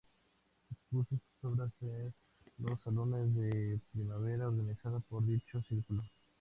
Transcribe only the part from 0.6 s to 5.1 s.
Expuso sus obras en los Salones de Primavera organizados